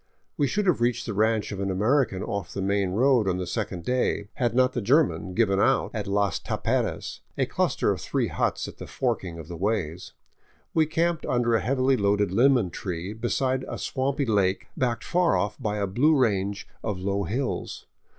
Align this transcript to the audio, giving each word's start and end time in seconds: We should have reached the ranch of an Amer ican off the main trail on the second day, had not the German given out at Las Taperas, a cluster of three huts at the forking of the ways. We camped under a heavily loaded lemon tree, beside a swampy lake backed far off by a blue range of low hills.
We 0.35 0.47
should 0.47 0.65
have 0.65 0.81
reached 0.81 1.05
the 1.05 1.13
ranch 1.13 1.51
of 1.51 1.59
an 1.59 1.69
Amer 1.69 2.03
ican 2.07 2.27
off 2.27 2.53
the 2.55 2.61
main 2.63 2.95
trail 2.95 3.23
on 3.27 3.37
the 3.37 3.45
second 3.45 3.85
day, 3.85 4.29
had 4.33 4.55
not 4.55 4.73
the 4.73 4.81
German 4.81 5.35
given 5.35 5.59
out 5.59 5.91
at 5.93 6.07
Las 6.07 6.39
Taperas, 6.39 7.19
a 7.37 7.45
cluster 7.45 7.91
of 7.91 8.01
three 8.01 8.25
huts 8.27 8.67
at 8.67 8.77
the 8.79 8.87
forking 8.87 9.37
of 9.37 9.47
the 9.47 9.55
ways. 9.55 10.13
We 10.73 10.87
camped 10.87 11.27
under 11.27 11.53
a 11.53 11.61
heavily 11.61 11.97
loaded 11.97 12.31
lemon 12.31 12.71
tree, 12.71 13.13
beside 13.13 13.63
a 13.67 13.77
swampy 13.77 14.25
lake 14.25 14.65
backed 14.75 15.03
far 15.03 15.37
off 15.37 15.59
by 15.61 15.77
a 15.77 15.85
blue 15.85 16.17
range 16.17 16.67
of 16.83 16.97
low 16.97 17.25
hills. 17.25 17.85